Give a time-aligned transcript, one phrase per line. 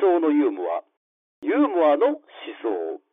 [0.00, 0.82] 想のユーモア。
[1.42, 2.22] ユーモアの思
[2.62, 3.07] 想。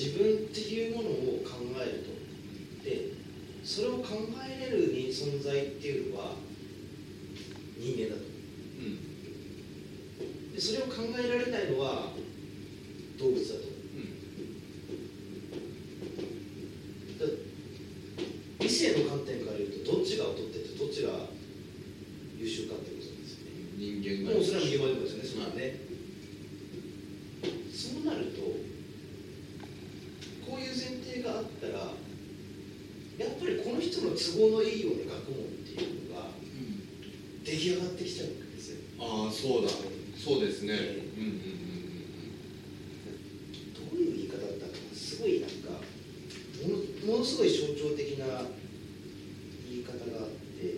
[0.00, 1.12] 自分っていうものを
[1.44, 2.04] 考える
[2.80, 3.12] とで
[3.62, 4.06] それを考
[4.48, 6.36] えれる存在っていうのは
[7.78, 8.30] 人間だと。
[10.54, 12.12] でそれを考えられないのは
[13.18, 13.60] 動物だと
[17.20, 17.26] だ
[18.58, 21.28] 理性の観点から言うとどっちが劣っててどっちが
[22.38, 25.76] 優秀かってことなんですよね人間がもうそれは右側でもですよねそれはね
[27.70, 28.40] そうなると
[30.50, 36.28] こういう前提があったらやっぱりこの人の都合のいいような学問っていうのが
[37.44, 39.68] 出来上がってきちゃうわけですよああそうだ
[40.30, 40.74] そうですね。
[40.78, 41.40] えうんうん
[43.74, 45.82] どういう言い方だったかなすごいなんか
[46.62, 48.46] ものものすごい象徴的な
[49.68, 50.70] 言い方があって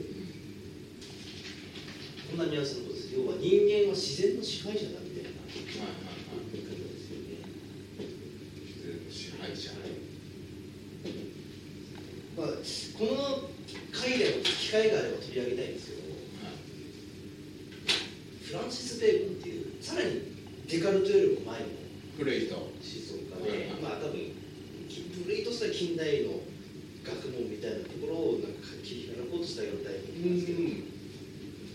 [2.30, 3.12] こんなニュアンスのことです。
[3.14, 7.45] 要は人間は自然の支配者だみたいなはいはいはい言い方ですよね
[9.12, 9.73] 支配者
[12.34, 13.50] まあ、この
[13.92, 16.03] 回でも機会があれば取り上げたいんですけど
[18.53, 20.20] フランシス・ベーコンっていうさらに
[20.69, 21.67] デカルトよりも前の
[22.19, 24.29] 古い人思想家で、はいはいまあ多分
[25.24, 26.45] 古いとしたら近代の
[27.01, 30.61] 学問みたいなところをなんか切り開こうとしたようなタイプなんですけど「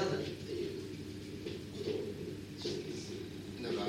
[0.00, 0.70] らない」っていう
[1.72, 3.12] ことを言うんです
[3.62, 3.82] なんか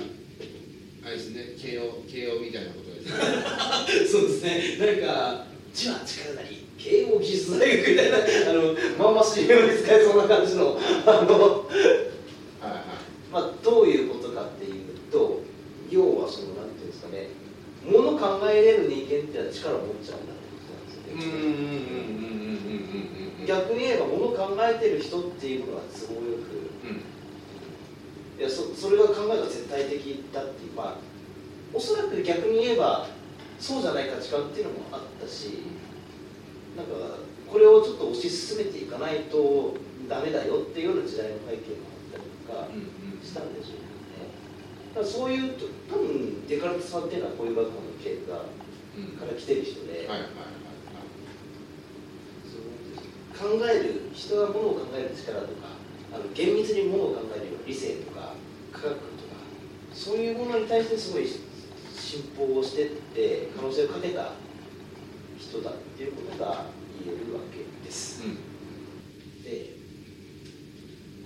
[1.06, 4.08] あれですね慶応慶応みたいなことですね。
[4.12, 4.78] そうですね。
[4.80, 11.68] なんか「知は力なり」慶応技術大学みたいなあのまんま CM に使えそうな感じのあの
[12.62, 12.84] はいはい
[13.32, 14.74] まあ、どういうことかっていう
[15.12, 15.40] と
[15.90, 17.30] 要はそのなんていうんですかね
[17.86, 22.98] もの考えれる人間っていうのは力を持っちゃうんだってことなんですよね、うんうんうんうんうんうん
[23.40, 28.40] うん逆に言えばもの考えてる人っていうのは都合よくうん。
[28.40, 30.96] いやそそれが考えが絶対的だっていうまあ
[31.74, 33.08] おそらく逆に言えば
[33.60, 35.64] そうじゃない価値観っていうのもあったし
[36.76, 36.92] なんか
[37.48, 39.76] これをちょっと推し進めていかないと
[40.10, 44.34] ダメだよっていうような時代の背景もあったりとか、うんしたんでしょうね。
[44.96, 48.46] だからそういうと多分デカルトさんっていうのはこういう学問の経過
[48.98, 49.16] うん。
[49.16, 50.30] から来てる人で、はいはい
[53.42, 55.74] 考える人がものを考える力とか
[56.14, 58.36] あの厳密にものを考えるような理性とか
[58.72, 59.02] 科学とか
[59.92, 64.34] そういうものに対してすごい信奉をしてって可能性をかけた
[65.40, 66.66] 人だっていうことが
[67.04, 68.24] 言えるわけです。
[68.24, 68.38] うん
[69.44, 69.82] で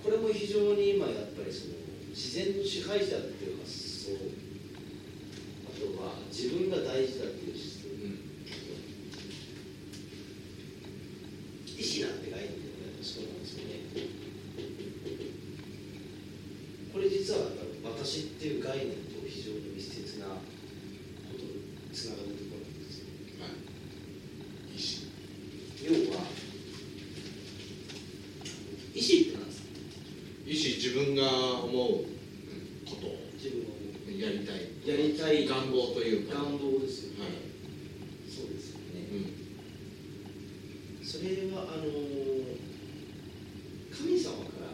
[0.02, 1.74] これも非常に今やっぱりその
[2.10, 4.12] 自然の支配者っていう発想
[5.66, 8.26] あとは自分が大事だっていう思想うん
[11.96, 12.56] 意志なんて概念で
[12.92, 13.80] もそうなんですよね
[16.92, 17.40] これ実は
[17.84, 20.36] 私っていう概念と非常に密接なこ
[21.32, 21.64] とに
[21.94, 23.06] つながるところなんですよ
[23.40, 25.08] はい意志
[25.84, 26.20] 要は
[28.94, 29.68] 意志って何ですか？
[30.46, 37.32] 意志自分が思うことを自分のやりたいやりたい願望というか願望ですよね、はい
[38.28, 39.46] そうですよね、うん
[41.06, 41.84] それはあの
[43.96, 44.66] 神様から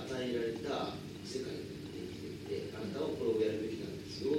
[0.00, 1.58] 与えられた世界に
[1.90, 4.30] できていてあなたはこれをやるべきなんですよ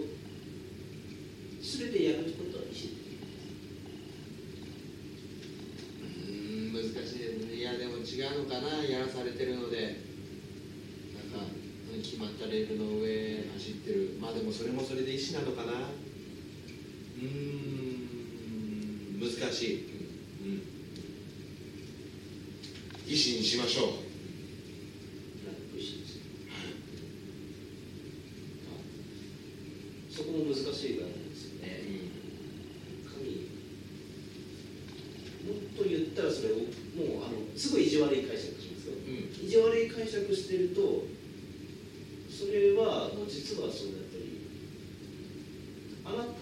[1.93, 2.90] 全てやることは意思
[6.25, 7.19] うん難しい。
[7.19, 8.84] ですねいやでも違うのかな。
[8.84, 10.01] やらされてるので。
[11.13, 11.53] なんか
[12.01, 14.17] 決まったレールの上走ってる。
[14.19, 15.73] まあでもそれもそれで意志なのかな。
[17.22, 17.73] うん
[19.23, 19.75] 難しい、
[20.43, 20.61] うん、
[23.07, 26.23] 意志にしましょうなんか意思ですよ
[30.11, 31.67] そこも難しい概念ですよね
[33.07, 33.47] 神
[35.47, 41.05] もっと言ったらそれをもうあのすごい意地悪い解釈しますようん意地悪い解釈してると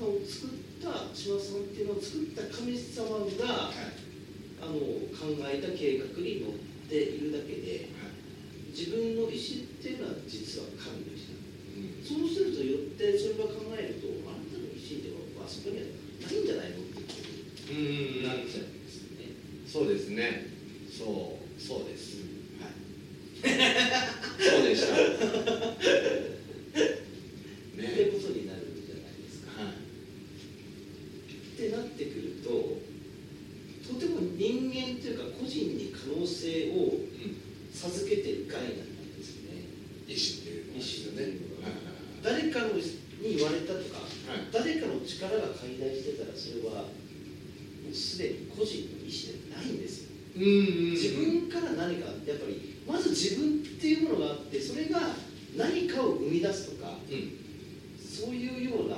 [0.02, 4.02] それはもう実はそうだったりあなを作った島田さんっていうのを作った神様がはい。
[4.62, 4.74] あの
[5.10, 7.90] 考えた計画に乗っているだけで
[8.70, 12.30] 自分の意思っていうのは実は神の意思なんですうん。
[12.30, 19.34] そうするとよってそれが考えるとあなたの意思ではあそこにはないんじゃないのってことうんになっちゃうんですよね。
[19.66, 20.46] そうですね。
[20.94, 22.22] そうそうです、
[22.62, 22.78] はい
[23.42, 25.82] そうでしたって
[27.82, 29.58] ねことになるじゃないですか。
[29.58, 29.82] はい
[31.58, 32.78] ってなってくると
[33.82, 37.38] とても人間というか個人に可能性をうん
[37.74, 39.66] 授けてる概念なんですね。
[40.08, 41.74] 意思っていうのは意思っていうのははい
[42.24, 42.82] 誰かのに
[43.24, 50.12] 言われたとか、はい誰かの力が介在してたらそれはもうすでに個人の意思ではないんですよ。
[50.36, 50.52] うんうんう
[50.88, 55.00] ん自分から何かやっぱりまず自分っていうものがあってそれが
[55.58, 57.42] 何かを生み出すとかうん
[58.00, 58.96] そういうような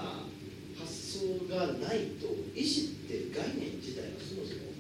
[0.78, 4.74] 発想がないと意思って概念自体がそもそも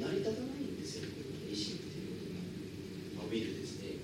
[0.00, 1.08] 成り立たないんですよ
[1.48, 3.96] 意思っていうことが、まあ、ウィルですね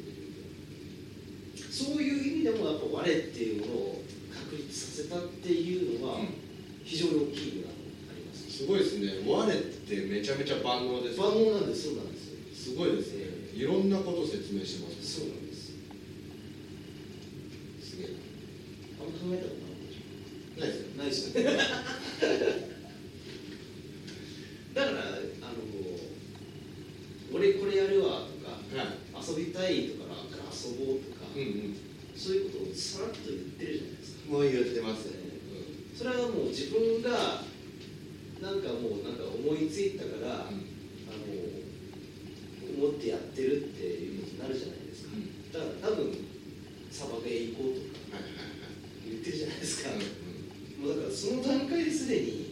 [1.70, 4.02] そういう意味でもやっぱ我っていうものを
[4.32, 6.28] 確立させたっていうのはうん
[6.84, 15.72] 非常に大きい意味がありますすごいですね我ってめちゃめちゃ万能です万能なんですそうなんですよすごいですねいろんなこと説明してますそうなんです
[17.99, 18.15] すげえ
[19.00, 19.67] あんま考えたこと
[20.61, 22.69] ないでしょないですよないですよね
[24.75, 25.59] だからあの
[27.35, 31.77] 俺これやるわとかはい遊びたいとかなんか遊ぼうとか、うんうん
[32.19, 35.23] そういうことをさらっと言ってるじゃないですかもう言ってますね
[35.95, 37.47] それはもう自分が
[38.43, 40.67] なんかもうなんか思いついたから、うん
[41.06, 41.31] あの
[42.75, 46.11] 思ってやってるっていうことになるじゃないですかうんだから多分
[46.91, 49.99] 砂漠へ行こうとかはいはい言ってるじゃないですか、はい
[50.79, 52.50] もうだからその段階ですでに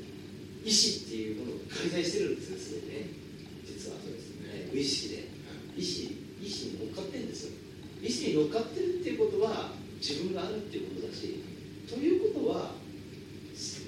[0.63, 3.11] 意思っていうものが介在してるんですよすでにね
[3.67, 7.53] 実はそうですね無意識でうん意思意思に乗っかってるんですよ。
[8.01, 11.43] 意思に乗っかってるっていうことは自分があるっていうことだし
[11.89, 12.75] ということは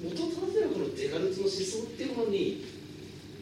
[0.03, 2.65] 元を正せばこのデカルトの思想っていうものに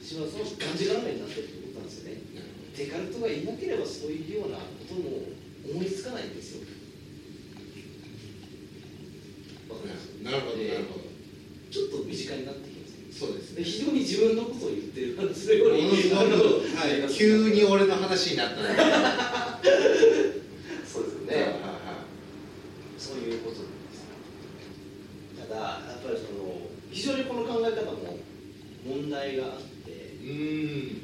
[0.02, 2.20] 島田さんはがんじがらめになってるってことなんですよね。
[2.76, 5.32] デカルトがいなければそういうようなことも
[5.70, 6.66] 思いつかないんですよ。
[9.70, 11.06] わかりますなるほどなるほど。
[11.70, 12.75] ちょっと身近になって
[13.56, 18.56] 非常に自分のことを言ってるそれよりはい急に俺の話になった
[20.86, 21.76] そうですよはいねは
[22.98, 24.04] そういうことなんです。
[25.48, 28.18] ただやっぱりその非常にこの考え方も
[28.84, 29.90] 問題があって。
[30.24, 30.34] いう
[30.92, 31.02] ん。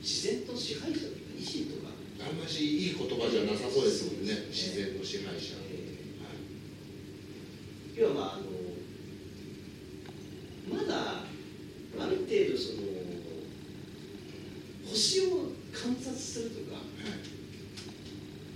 [0.00, 1.08] 自然と支配者とか
[1.38, 1.90] 意志とか。
[2.20, 4.32] あんましいい言葉じゃなさそうですもんね。
[4.34, 4.46] ね。
[4.50, 5.54] 自然の支配者。
[5.70, 5.96] え
[7.96, 8.42] 要はまああの
[10.70, 11.24] まだ
[11.98, 12.82] ある程度その
[14.86, 16.84] 星を観察するとかはい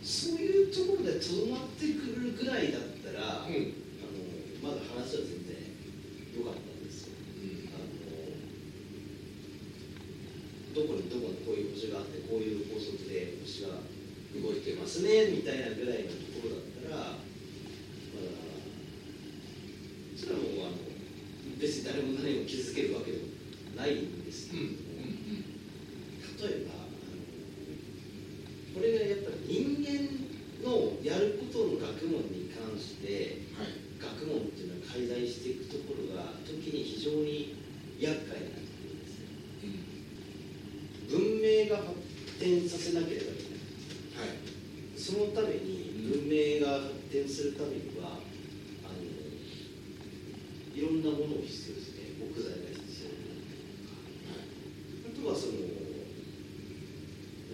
[0.09, 5.55] そういうところでとどまってくるぐらいだったら、はいうんあのまだ話は全然
[6.35, 7.87] 良かったんですようんあの
[10.75, 13.85] どこにどこにこういう星があってこういう法則で星が
[14.41, 17.21] 動いてますねみたいなぐらいのところだったら、まあ、
[20.17, 20.89] それはもうあの
[21.61, 23.25] 別に誰も何も気づけるわけでも
[23.75, 25.11] ないんですけうんれども、うん。
[26.39, 26.87] 例えば
[28.71, 30.07] これがやっぱり人間
[30.63, 37.59] のやることの学問に関してはい学問っていうのは介在していくところが時に非常に
[37.99, 39.27] 厄介になってくるんですね
[41.11, 41.99] 文明が発
[42.39, 43.59] 展させなければいけな
[44.23, 44.39] いはい
[44.95, 48.23] そのために文明が発展するためには
[48.87, 53.95] あのいろんなものを必要ですね木材が必要になったりとか
[55.07, 55.71] あとはそのな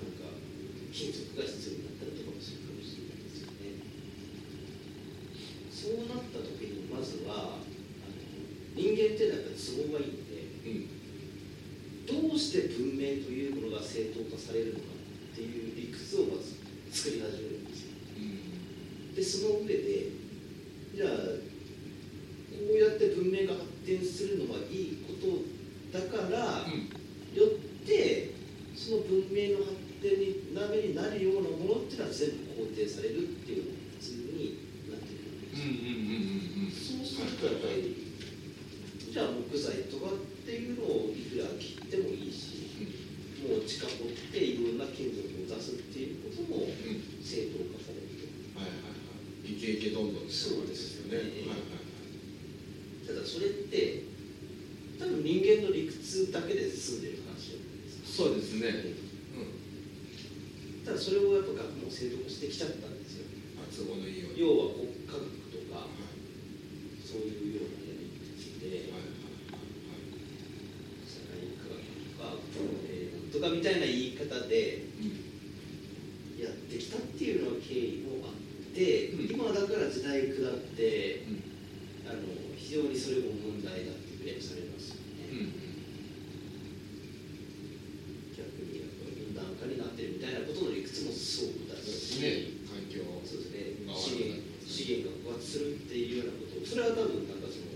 [0.09, 0.41] んか
[0.89, 3.77] 金属が必要になったりとかもするかもしれないですよね
[5.69, 7.69] そうなった時にまずはあの
[8.75, 10.35] 人間っていうのはやっぱり都合がいいので
[10.67, 12.29] うん。
[12.29, 14.87] どうして文明というものが正当化されるのか
[15.33, 16.61] っていう理屈をまず
[16.93, 17.97] 作り始めるんですよ。
[18.19, 19.15] うん。
[19.15, 20.09] でその上で
[20.95, 21.09] じゃあ
[22.55, 25.43] こうやって文明が発展するのはいいこと
[25.99, 26.91] だから、うん
[27.35, 27.49] よっ
[27.83, 28.31] て
[28.79, 38.15] その文明の発展になめになるようなものっていうのは全部肯定されるっていう普通になってくるんですよ、うんうんうんうんうんそうするとやっぱり
[39.11, 42.71] じゃあ木材とかっていうのをいくら切ってもいいし
[43.43, 48.15] もう地下掘っていろんな金属を出すっていうこともうん正当化される
[48.55, 48.63] と。
[48.63, 48.95] はいはいはい
[49.45, 51.17] イケイケどんどんってことですよね。
[51.19, 51.49] はいはい。
[51.49, 54.03] はいらそれって
[54.99, 58.09] 多分人間の理屈だけで済んでる話じゃないですか。
[58.09, 58.95] そうですね。
[60.85, 63.25] ただそれをやっぱ学問正当化してきちゃったんですよ。
[63.73, 64.41] 都合のいいように。
[64.41, 65.23] 要は国家学
[65.53, 66.05] とかはい。
[67.05, 69.07] そういうようなやり口ではい
[71.07, 72.41] 社会科学とか、
[72.91, 75.25] えーなんとかみたいな言い方でうん
[76.43, 78.33] やってきたっていうのは経緯もあっ
[78.75, 81.43] て、うん今だから時代下ってうん
[82.09, 82.21] あの
[82.57, 85.53] 非常にそれも問題だってクレームされますよね、うん
[88.35, 97.71] 逆にやっぱり温暖化になってるみたいなことの理屈もそうだし、ね環境そうですねが資源悪くなってます資源が枯渇するっていうようなことそれは多分なんかその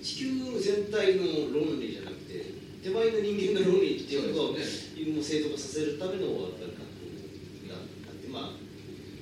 [0.00, 4.64] 地球全体の論理じゃなくて手前の人間の論理っていうのをね
[5.20, 7.20] も正当化させるためのやっぱり学問
[7.68, 8.70] だってまあ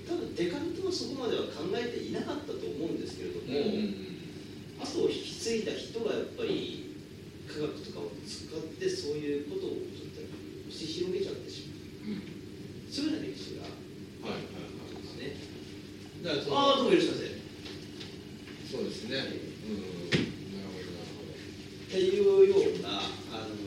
[0.07, 3.51] 多分デカルトはそこまでは考えていなかったと思うんですけれども、
[4.81, 6.97] 後を引き継いだ人がやっぱり
[7.45, 12.23] 科学とかを使ってそういうことをちょっと押し広げちゃってしまううん
[12.89, 13.69] そういうような歴史が
[14.25, 15.37] はいはいはいですね
[16.25, 17.43] だからそのああどうもよろしくお願いし
[18.71, 20.09] そうですねうん
[20.57, 22.89] なるほどなるほどっていうような、
[23.33, 23.59] あの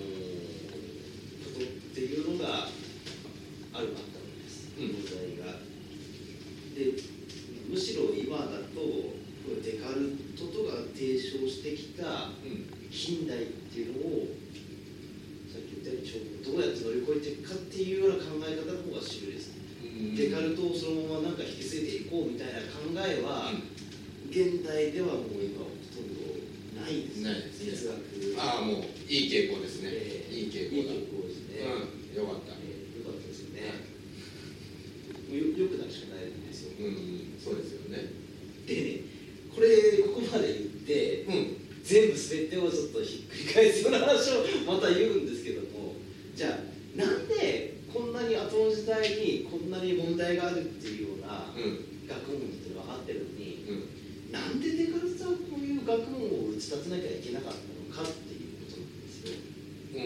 [1.41, 2.67] ことっていうのが
[3.81, 5.41] あるなんです、うん。
[5.41, 5.57] が。
[6.77, 6.93] で
[7.67, 9.17] むしろ今だと
[9.65, 14.27] デカルトとか提唱してきたうん近代っていうのを
[15.47, 20.15] さっき言ったようにどうやって乗り越えていくかっていうような考え方の方が主流です、うん。
[20.15, 23.55] デカルトをそのままなんか引き継いでいこうみたいな考えは、
[24.29, 26.35] 現代ではもう今ほとんど
[26.75, 27.71] ないですないですね。
[27.71, 28.41] 哲学。
[28.43, 30.35] ああもういい傾向ですね、ええ。
[30.35, 33.87] いい傾向だですね、うんよかったえーよかったですよね、
[35.31, 38.11] もうよよくなるしかないんですよ、うんそうですよね
[38.67, 39.11] でね
[39.53, 44.43] これここまで言ってうん全部全てをちょっとひっくり返すような話を
[45.11, 45.95] また言うんですけども
[46.35, 51.91] じゃあなんでこんなに後の時代にこんなに問題があるっていうようなうん。
[52.11, 54.33] 学問っていうのが分かってるのに、うん。
[54.35, 59.39] なんでデカルトはこういう学問を打ち立てなきゃいけなかったのかっていうことなんですよ。
[59.95, 60.03] うん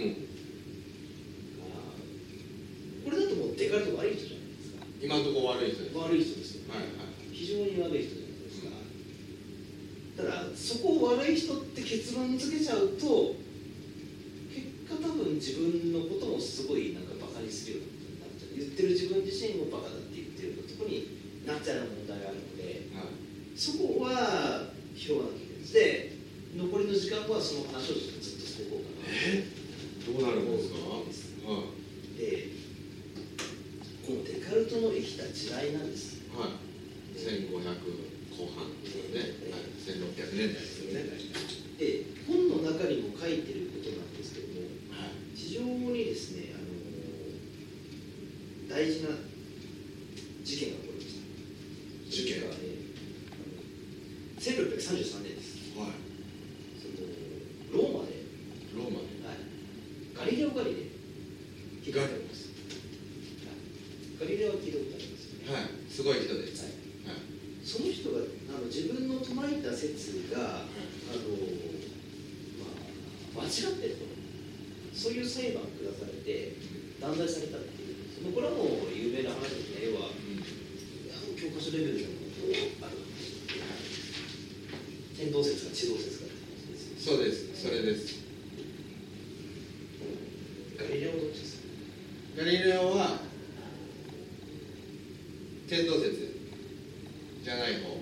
[1.65, 4.85] あーこれだともうデカルト悪い人じゃないですか。
[5.01, 8.69] 今のところ悪い人です悪い人ですよ、はいはい非常に悪い人じゃないですか。
[10.17, 13.33] ただそこを悪い人って結論付けちゃうと
[14.53, 22.89] 結果多分自分のこともすごいなんかバカにするようなことになっちゃう言ってる自分自身もバカだって言ってるとこになっちゃうような問題があるので。
[22.95, 26.11] はいそこは拾わなきゃいけないで
[26.57, 29.45] 残りの時間はその話をずっとしていこうかなえ
[30.05, 31.51] どうなるんですか？
[31.51, 31.69] は
[32.17, 32.49] で
[34.05, 36.17] このデカルトの生きた時代なんです。
[36.33, 36.37] い。
[36.37, 36.49] はい
[37.15, 37.55] 1500
[38.35, 41.07] 後半ですよね、はい、1600年代ですよね
[41.79, 46.67] で本の中にも書いてることなんですけどもはい非常にですねあの
[48.69, 49.09] 大事な
[50.43, 51.15] 事件が起こりまし
[52.03, 52.59] た事件それがね
[53.31, 53.63] あの
[54.43, 55.95] 1633年ですはい
[56.83, 57.07] その
[57.71, 58.11] ローマで
[58.75, 59.39] ローマではい、
[60.13, 60.91] ガリレオ・ガリレイ
[61.81, 62.51] 聞いたことあります、
[63.47, 66.73] はい、ガリレオは聞いたことありますよね、はいすごい人ですはい
[67.07, 67.23] はい
[67.65, 70.69] その人があの自分の唱えた説が、あ
[71.17, 71.25] の
[73.33, 74.05] まあ、間違ってると
[74.97, 76.57] そういう裁判下されて
[76.99, 80.41] 断罪されたっていうそのこれはもう有名な話ですね要はうん
[81.37, 82.09] 教科書レベルでも
[82.81, 82.97] ある
[85.17, 87.61] 天動説か地動説かって話ですそうです。
[87.61, 88.25] それです
[90.77, 91.63] ガリレオどっちですか
[92.37, 93.19] ガリレオは
[95.69, 96.35] 天動説
[97.43, 98.01] じゃない方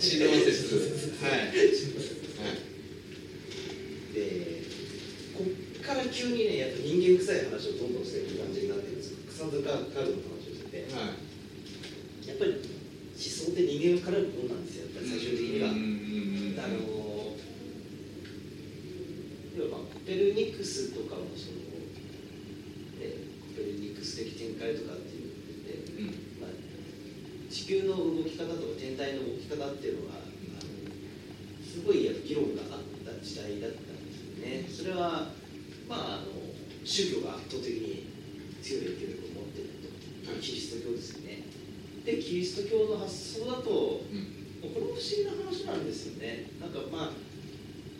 [0.00, 1.48] 地動説地動説はいはい
[4.14, 4.62] で
[5.34, 14.86] こっから急にねやっぱ人間臭い話をどんどんしていく感じになってるんですよ草津カードの話をしててはいやっぱり思想で人間が絡むものなんですよ。
[14.86, 16.78] やっぱり最終的には、あの
[19.54, 21.58] 要はまあコペルニクスとかもその、
[22.98, 26.42] ね、コペルニクス的展開とかっていうので、うん。
[26.42, 26.50] まあ、
[27.50, 30.26] 地球の動き方とか天体の動き方っていうのは、あ
[30.58, 30.66] の
[31.62, 34.66] すごいや議論があった時代だったんですよね。
[34.68, 35.30] それは、
[35.88, 36.34] まあ、あの
[36.84, 38.10] 宗教が圧倒的に
[38.62, 39.13] 強い影響
[40.44, 41.48] キリスト教ですよね。
[42.04, 44.44] で、キリスト教の発想だと、うん。
[44.60, 46.52] これも不思議な話なんですよね。
[46.60, 47.12] なんかまあ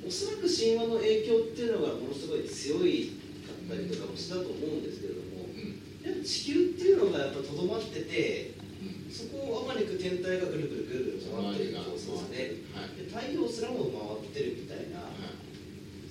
[0.05, 3.17] おそらく神話の影響っていうのがものすごい強い
[3.49, 5.81] かったりとかもしたと思うんですけれども、うん。
[6.05, 9.09] やっぱ地球っていうのがやっぱとどまってて、うん。
[9.09, 12.61] そこをあまにく天体がぐるぐるぐるぐる回ってる構想ですね。
[12.77, 13.01] はい。
[13.01, 15.33] で太陽すらも回ってるみたいな、はい。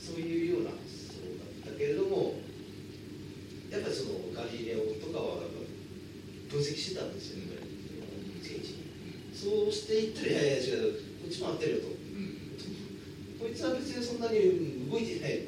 [0.01, 2.41] そういうような発想だったけれども
[3.69, 5.63] やっぱりそのガリレオとかはやっぱ
[6.53, 7.43] 分析してたんですよ
[9.43, 11.87] そうしていったらいやいや違うこっちも合ってるよと。
[11.87, 11.97] うん。
[13.39, 15.41] こいつは別にそんなにうん動いてない。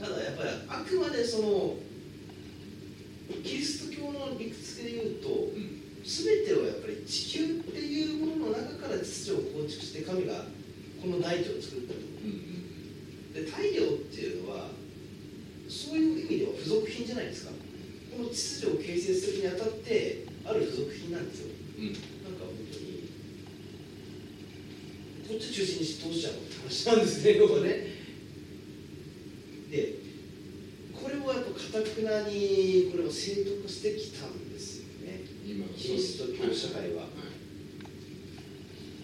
[0.00, 1.76] ただやっぱりあくまでその
[3.44, 10.34] キリスト教の理屈で言うとうん全てをやっぱり地球っていうものの中から秩序を構築して神が
[11.00, 12.00] この大地を作ったと。
[12.00, 13.32] うん。
[13.32, 14.70] で太陽っていうのは
[15.68, 17.52] そういう意味では付属品じゃないですか
[18.16, 21.52] この秩序を形成するにあたってある付属品なんですよ。
[21.76, 21.92] うん。
[21.92, 23.12] なんか本当に
[25.28, 27.92] こっち中心にして通しちゃうって話なんですね 要はね。
[29.70, 29.94] で
[30.94, 35.20] これをやっぱかたくなにこれを正当化してきたんですよね。
[35.46, 35.72] 今の。
[35.74, 37.02] キリスト教社会は。
[37.02, 37.08] は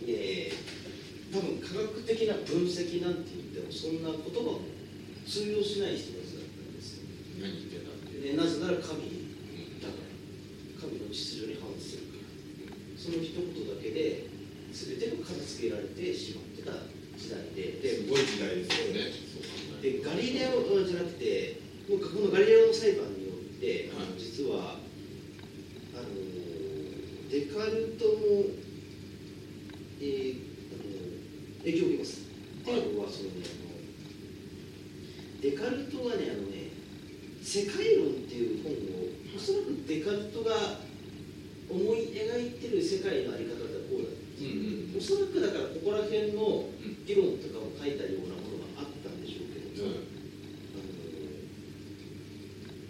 [0.03, 0.07] い。
[0.07, 0.53] で
[1.31, 4.61] 多分科学的な分析なんて言ってもそんな言葉も
[5.27, 7.05] 通用しない人たちだったんですよ。
[7.41, 9.27] 何言ってたってでなぜなら神
[9.83, 10.07] だから
[10.79, 12.31] 神の秩序に反するから
[12.97, 14.31] その一言だけで
[14.71, 16.73] 全てが片付けられてしまってた
[17.19, 17.83] 時代で。
[17.83, 19.11] ですごい時代ですよね。
[19.83, 21.61] でガリレオじゃなくて
[21.91, 24.19] もうこのガリレオの裁判によって、はい。
[24.19, 24.79] 実は
[25.95, 26.09] あの
[27.29, 28.47] デカルトも、
[30.01, 30.39] えー
[30.73, 30.85] あの
[31.65, 32.23] 影響を受けます。
[32.63, 33.45] っていうのはそのね
[35.43, 36.71] デカルトはねあのね
[37.43, 37.92] 世界
[38.43, 38.77] いう本を
[39.35, 40.83] おそらくデカルトが
[41.71, 44.99] 思い描いてる世界のあり方ってこうだったうんうん。
[44.99, 50.03] おそらくだからここら辺のうん議論とかを書いたようなものがあったんでしょうけども、う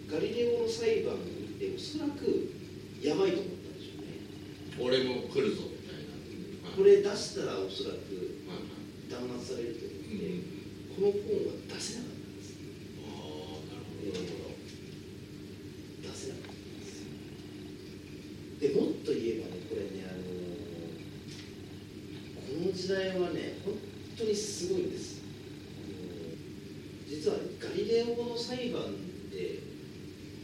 [0.09, 0.11] ん。
[0.11, 2.51] ガリレオの裁判を見ておそらく
[3.01, 4.19] やばいと思ったんでしょうね。
[4.81, 6.13] 俺も来るぞみたいな。
[6.13, 8.41] はいこれ出したらおそらく
[9.09, 9.93] 弾圧されるとうん
[10.97, 12.57] 思って、この本は出せなかったんです。
[13.05, 14.57] ああなるほどなるほど
[16.01, 17.05] 出せなかったんです
[18.59, 20.33] でもっと言えばねこれねあの
[22.41, 23.79] この時代はね本
[24.19, 25.23] 当にすごいんです。
[27.07, 29.63] 実はガリレオの裁判で、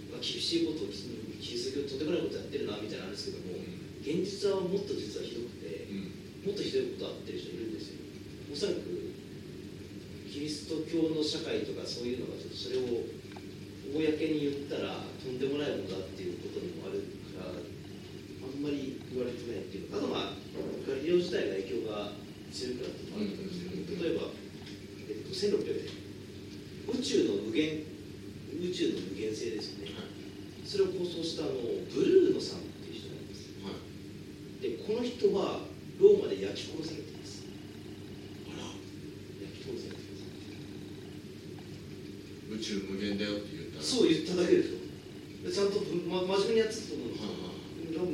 [0.07, 3.59] まあ、厳しいことをキリスト教とんでもないことやってるなみたいなんですけども
[3.99, 6.47] 現実はもっと実はひどくてうん。
[6.47, 7.99] もっとひどいことあってる人いるんですよ。
[8.47, 8.87] おそらく
[10.31, 13.03] キリスト教の社会とかそういうのがちょっとそれを
[13.91, 17.03] 公に言ったらとんでもないものだっていうことにもある
[17.35, 20.39] からあんまり言われてないっていうあとまあ
[20.87, 23.47] ガリレオ自体が影響が強いからってもあると思うん。
[23.47, 24.29] ですけど例えば、
[25.07, 25.99] えっと、1600年
[26.89, 27.83] 宇宙の無限
[28.59, 29.93] 宇宙の無限性ですよね。
[30.65, 31.53] それを構想したあの
[31.89, 34.61] ブルーノさんっていう人なんですはい。
[34.61, 35.65] でこの人は
[35.99, 37.45] ローマで焼き殺されています。
[38.53, 38.73] あら。
[39.41, 40.21] 焼き殺されていま
[42.53, 42.53] す。
[42.53, 43.83] 宇宙無限だよって言ったら。
[43.83, 44.79] そう言っただけですよ。
[45.43, 47.31] でちゃんと、ま、真面目にやってたと思うんですよ
[47.95, 48.11] 多分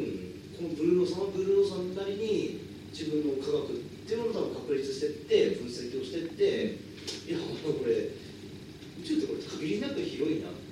[0.55, 2.61] このブルーノさんはブルーノさんなりに
[2.93, 3.84] 自分の科学
[4.93, 6.77] してって分析をしてって
[7.29, 8.11] いやこれ
[9.01, 10.65] 宇宙ってこれ限りなく広いなって。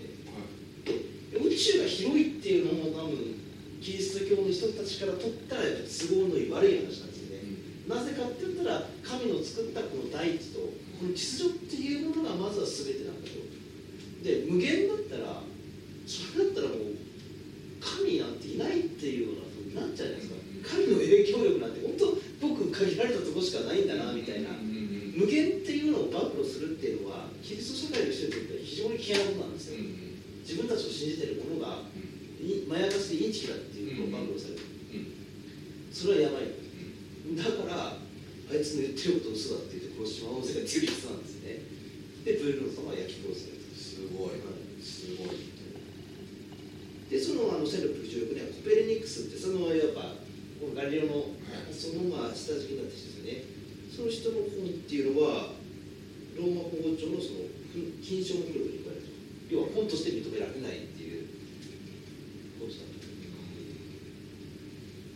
[1.34, 3.42] で宇宙が広いっていうのも多分
[3.82, 13.36] キリスト教の人たちからとったら都合のいい悪い話なんですよね、なぜかって言ったら神の作ったこの大地とこの秩序っていうものがまずは全てなんだと。
[14.24, 15.44] で無限だったら
[16.08, 16.96] それだったらもう
[17.82, 20.36] 神なんていないっていうようなふうになっちゃうじゃないですか。
[20.64, 29.78] 神の影響力なんて本当僕限られたとこしかないなうんうん無限っていうのを暴露するっていうのはキリスト社会の人にとっては非常に危険なことなんですよ。
[29.78, 30.04] うん
[30.44, 31.88] 自分たちを信じてるものが
[32.44, 34.68] いまやかしでインチキだっていうことを暴露される。
[35.88, 36.52] それはやばい。
[37.32, 41.64] だからあいつの言ってること嘘だって言って殺しまおうぜっていう理屈なんですね。
[42.28, 43.72] でブルーノさんは焼き殺された。
[43.72, 44.44] すごい。
[44.84, 45.48] すごい。
[47.08, 50.20] でそのあの1616年コペルニクスってそのいわば
[50.76, 51.72] ガリレオのはい。
[51.72, 53.48] そのまあ下敷きになった人ですよね。
[53.88, 55.53] その人の本っていうのは
[56.44, 57.48] ローマ法王朝のその
[58.04, 59.08] 禁書目録に言われる
[59.48, 61.28] 要は本として認められないっていう
[62.60, 62.84] ことだ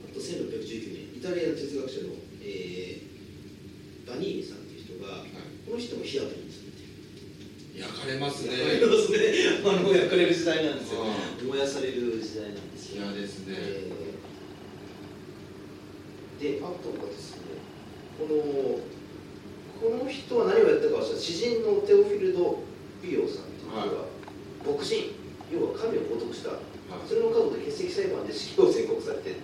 [0.08, 3.08] あと1619年イタリアの哲学者の、えー
[4.08, 5.20] バニーニさんっていう人が
[5.68, 6.96] この人も火当たりにされてる
[7.76, 8.56] 焼かれますね。
[8.56, 9.20] 焼かれますね。
[9.68, 11.04] あの焼かれる時代なんですよ。
[11.04, 13.04] あ燃やされる時代なんですよ。
[13.04, 13.54] 嫌ですね。
[13.60, 16.58] えー。
[16.58, 17.60] であとはですね
[18.18, 18.80] この
[19.88, 22.60] この人は何をやったかは詩人のテオフィルド・
[23.02, 24.04] ピオさんという人が
[24.67, 25.15] 牧人
[25.47, 26.60] 要は神を冒涜した。
[27.08, 29.39] それの角で傑績裁判で死刑を宣告されて、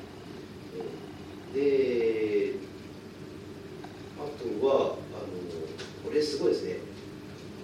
[1.55, 2.55] で
[4.19, 5.39] あとはあの
[6.03, 6.75] これすごいですね。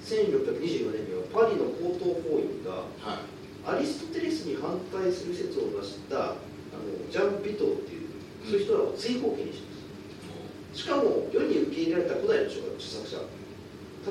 [0.02, 3.76] 1624年にはパリの高等法院がはい。
[3.76, 8.08] アリストテレスに反対する説を出したあのジャン・ビトーっていう
[8.46, 9.69] そういう人らを追放刑にします
[10.80, 13.20] しかも世に受け入れられた古代の著作者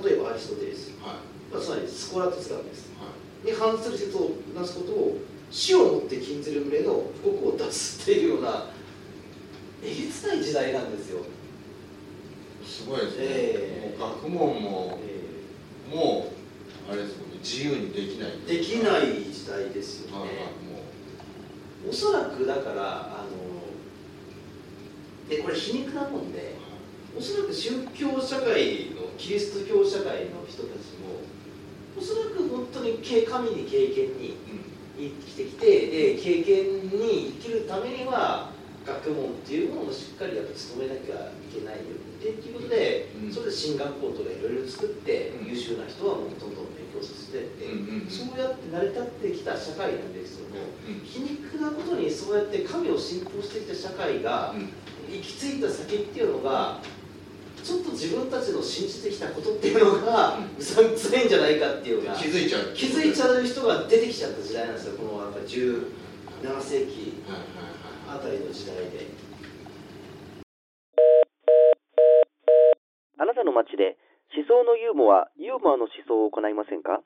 [0.04, 1.54] 例えばアリストテレス、はい。
[1.54, 2.92] まあ、つまりスコラ哲学です。
[3.00, 3.09] は
[3.42, 3.50] い。
[3.50, 5.16] に反する説をなすことを
[5.50, 8.66] 死をもって禁ずる群れの布告を出すっていうような
[9.83, 11.22] えげつない時代なんですよ、
[12.66, 13.98] すごいですね、ええ。
[13.98, 16.33] もう学問もえも
[16.87, 17.38] うあれですもんね。
[17.42, 18.33] 自由にできない。
[18.33, 20.85] ーできない時代ですよね、はいはいも
[21.88, 23.48] おそらくだからあの
[25.29, 26.57] でこれ皮肉なもんで
[27.17, 31.21] おそらく宗教社会のキリスト教社会の人たちも
[31.97, 34.37] おそらく本当に経神に経験に
[34.97, 38.51] 生きてきてで経験に生きるためには
[38.87, 43.33] 学問っていうものをしっかりやっぱ努めなきゃいけないよっていうことで、うん。
[43.33, 45.47] それで進学校とかいろいろ作って、うん。
[45.47, 46.62] 優秀な人はもうどんど。
[46.62, 48.11] んてって、うんうんうん。
[48.11, 50.57] そうやって成り立ってきた社会なんですけども、
[50.89, 54.73] うん皮肉なことにそうやって神を信仰してきた社会がうん。
[55.09, 56.81] 行き着いた先っていうのが
[57.65, 62.75] ちょっと自分たちの信じてきたことっていうのがうさんくさいんじゃないかっていうような気づいちゃう。
[62.75, 64.99] 気づいちゃう人が出てきちゃった時代なんですよ。
[64.99, 65.85] このやっぱ17
[66.61, 67.23] 世紀
[68.07, 69.09] あたりの時代で。
[73.19, 73.97] あなたの街で
[74.35, 77.03] 思想のユーモア、ユーモアの思想を行いませんか？